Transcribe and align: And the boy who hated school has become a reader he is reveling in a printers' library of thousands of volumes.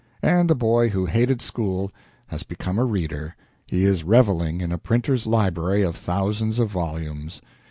And 0.23 0.49
the 0.49 0.55
boy 0.55 0.89
who 0.89 1.05
hated 1.05 1.43
school 1.43 1.91
has 2.25 2.41
become 2.41 2.79
a 2.79 2.85
reader 2.85 3.35
he 3.67 3.83
is 3.85 4.03
reveling 4.03 4.59
in 4.59 4.71
a 4.71 4.79
printers' 4.79 5.27
library 5.27 5.83
of 5.83 5.95
thousands 5.95 6.57
of 6.57 6.71
volumes. 6.71 7.39